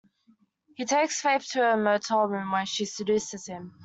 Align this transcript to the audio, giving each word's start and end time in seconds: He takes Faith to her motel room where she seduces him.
He 0.77 0.85
takes 0.85 1.21
Faith 1.21 1.49
to 1.51 1.59
her 1.59 1.77
motel 1.77 2.25
room 2.25 2.51
where 2.51 2.65
she 2.65 2.85
seduces 2.85 3.45
him. 3.45 3.75